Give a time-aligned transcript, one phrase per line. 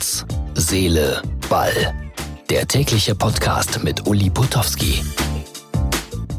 [0.00, 1.94] Herz, Seele, Ball.
[2.48, 5.02] Der tägliche Podcast mit Uli Putowski.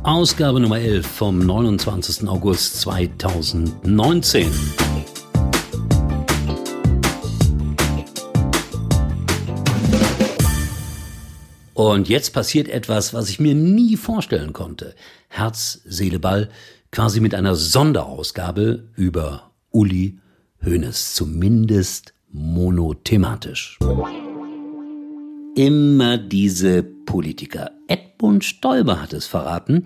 [0.01, 2.27] Ausgabe Nummer 11 vom 29.
[2.27, 4.51] August 2019.
[11.75, 14.95] Und jetzt passiert etwas, was ich mir nie vorstellen konnte.
[15.27, 16.49] Herz, Seele, Ball,
[16.91, 20.17] quasi mit einer Sonderausgabe über Uli
[20.65, 23.77] Hoeneß, zumindest monothematisch.
[25.55, 27.71] Immer diese Politiker.
[27.87, 29.83] Edmund Stoiber hat es verraten.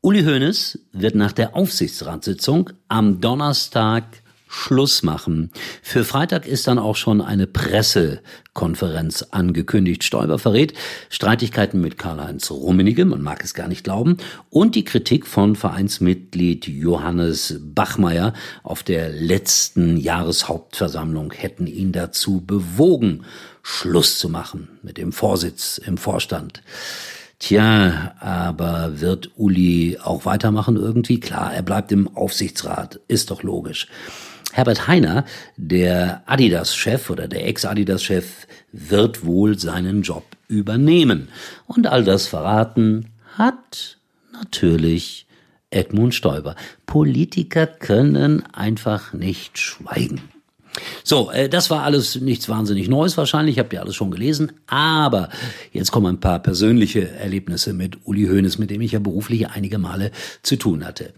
[0.00, 5.50] Uli Hoeneß wird nach der Aufsichtsratssitzung am Donnerstag Schluss machen.
[5.82, 10.04] Für Freitag ist dann auch schon eine Pressekonferenz angekündigt.
[10.04, 10.72] Stoiber verrät
[11.10, 14.16] Streitigkeiten mit Karl-Heinz Rummenigge, man mag es gar nicht glauben,
[14.50, 23.24] und die Kritik von Vereinsmitglied Johannes Bachmeier auf der letzten Jahreshauptversammlung hätten ihn dazu bewogen,
[23.62, 26.62] Schluss zu machen mit dem Vorsitz im Vorstand.
[27.38, 31.20] Tja, aber wird Uli auch weitermachen irgendwie?
[31.20, 33.86] Klar, er bleibt im Aufsichtsrat, ist doch logisch.
[34.52, 35.24] Herbert Heiner,
[35.56, 41.28] der Adidas-Chef oder der Ex-Adidas-Chef, wird wohl seinen Job übernehmen.
[41.66, 43.98] Und all das verraten hat
[44.32, 45.26] natürlich
[45.70, 46.56] Edmund Stoiber.
[46.86, 50.22] Politiker können einfach nicht schweigen.
[51.04, 55.28] So, äh, das war alles nichts wahnsinnig Neues wahrscheinlich, habt ihr alles schon gelesen, aber
[55.72, 59.78] jetzt kommen ein paar persönliche Erlebnisse mit Uli Hoeneß, mit dem ich ja beruflich einige
[59.78, 60.10] Male
[60.42, 61.12] zu tun hatte.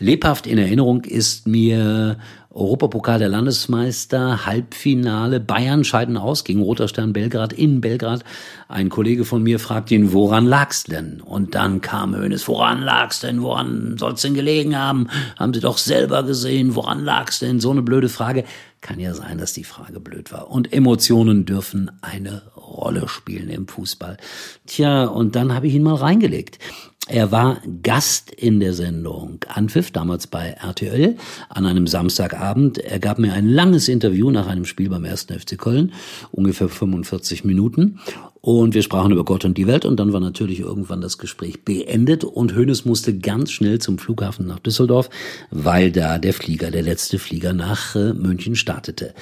[0.00, 2.18] Lebhaft in Erinnerung ist mir
[2.54, 8.24] Europapokal der Landesmeister, Halbfinale, Bayern scheiden aus gegen Roter Stern Belgrad in Belgrad.
[8.68, 11.20] Ein Kollege von mir fragt ihn, woran lag's denn?
[11.20, 13.42] Und dann kam Hönes, woran lag's denn?
[13.42, 15.08] Woran soll's denn gelegen haben?
[15.36, 17.58] Haben Sie doch selber gesehen, woran lag's denn?
[17.58, 18.44] So eine blöde Frage.
[18.84, 20.50] Kann ja sein, dass die Frage blöd war.
[20.50, 22.42] Und Emotionen dürfen eine
[22.84, 24.18] Rolle spielen im Fußball.
[24.66, 26.58] Tja, und dann habe ich ihn mal reingelegt.
[27.06, 31.16] Er war Gast in der Sendung Anpfiff, damals bei RTL,
[31.50, 32.78] an einem Samstagabend.
[32.78, 35.24] Er gab mir ein langes Interview nach einem Spiel beim 1.
[35.24, 35.92] FC Köln,
[36.32, 38.00] ungefähr 45 Minuten.
[38.40, 41.64] Und wir sprachen über Gott und die Welt und dann war natürlich irgendwann das Gespräch
[41.64, 45.10] beendet und Hönes musste ganz schnell zum Flughafen nach Düsseldorf,
[45.50, 49.14] weil da der Flieger, der letzte Flieger nach äh, München startete.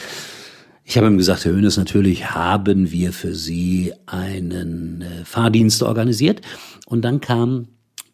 [0.93, 6.43] Ich habe ihm gesagt, Herr Hönes, natürlich haben wir für Sie einen äh, Fahrdienst organisiert.
[6.85, 7.69] Und dann kam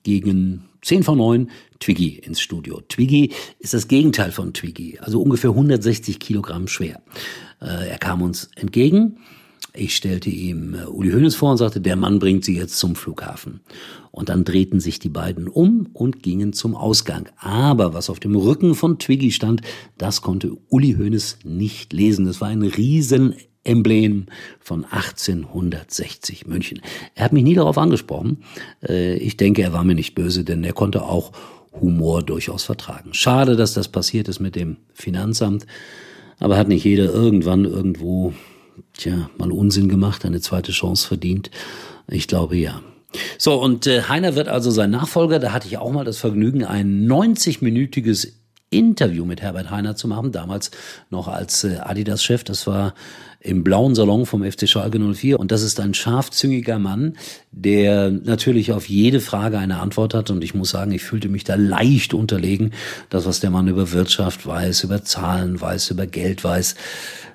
[0.04, 1.50] gegen 10 vor 9
[1.80, 2.80] Twiggy ins Studio.
[2.88, 7.02] Twiggy ist das Gegenteil von Twiggy, also ungefähr 160 Kilogramm schwer.
[7.60, 9.18] Äh, er kam uns entgegen.
[9.78, 12.96] Ich stellte ihm äh, Uli Hoeneß vor und sagte, der Mann bringt sie jetzt zum
[12.96, 13.60] Flughafen.
[14.10, 17.28] Und dann drehten sich die beiden um und gingen zum Ausgang.
[17.36, 19.62] Aber was auf dem Rücken von Twiggy stand,
[19.96, 22.26] das konnte Uli Hoeneß nicht lesen.
[22.26, 24.26] Das war ein riesen Emblem
[24.58, 26.80] von 1860 München.
[27.14, 28.38] Er hat mich nie darauf angesprochen.
[28.82, 31.32] Äh, ich denke, er war mir nicht böse, denn er konnte auch
[31.80, 33.14] Humor durchaus vertragen.
[33.14, 35.66] Schade, dass das passiert ist mit dem Finanzamt,
[36.40, 38.32] aber hat nicht jeder irgendwann irgendwo,
[38.98, 41.50] tja, mal Unsinn gemacht, eine zweite Chance verdient?
[42.06, 42.82] Ich glaube ja.
[43.38, 45.38] So, und äh, Heiner wird also sein Nachfolger.
[45.38, 48.32] Da hatte ich auch mal das Vergnügen, ein 90-minütiges
[48.70, 50.70] Interview mit Herbert Heiner zu machen, damals
[51.10, 52.44] noch als äh, Adidas-Chef.
[52.44, 52.94] Das war
[53.40, 55.38] im blauen Salon vom FC Schalke 04.
[55.38, 57.16] Und das ist ein scharfzüngiger Mann,
[57.52, 60.30] der natürlich auf jede Frage eine Antwort hat.
[60.30, 62.72] Und ich muss sagen, ich fühlte mich da leicht unterlegen.
[63.10, 66.74] Das, was der Mann über Wirtschaft weiß, über Zahlen weiß, über Geld weiß,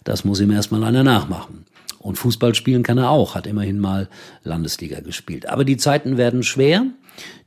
[0.03, 1.65] das muss ihm erstmal einer nachmachen.
[2.03, 4.09] Und Fußball spielen kann er auch, hat immerhin mal
[4.43, 5.47] Landesliga gespielt.
[5.47, 6.85] Aber die Zeiten werden schwer.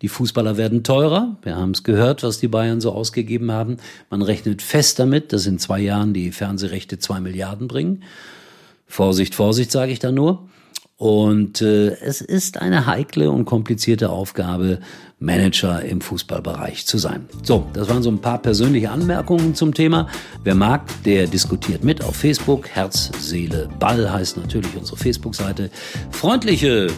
[0.00, 1.36] Die Fußballer werden teurer.
[1.42, 3.76] Wir haben es gehört, was die Bayern so ausgegeben haben.
[4.08, 8.02] Man rechnet fest damit, dass in zwei Jahren die Fernsehrechte zwei Milliarden bringen.
[8.86, 10.48] Vorsicht, Vorsicht, sage ich da nur.
[10.98, 14.80] Und äh, es ist eine heikle und komplizierte Aufgabe,
[15.18, 17.26] Manager im Fußballbereich zu sein.
[17.42, 20.08] So, das waren so ein paar persönliche Anmerkungen zum Thema.
[20.44, 22.68] Wer mag, der diskutiert mit auf Facebook.
[22.68, 25.70] Herz, Seele, Ball heißt natürlich unsere Facebook-Seite.
[26.10, 26.88] Freundliche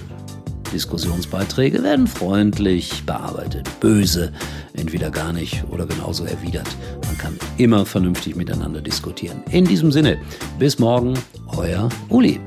[0.73, 3.69] Diskussionsbeiträge werden freundlich bearbeitet.
[3.81, 4.33] Böse
[4.75, 6.69] entweder gar nicht oder genauso erwidert.
[7.07, 9.43] Man kann immer vernünftig miteinander diskutieren.
[9.51, 10.19] In diesem Sinne,
[10.59, 11.15] bis morgen,
[11.57, 12.41] euer Uli.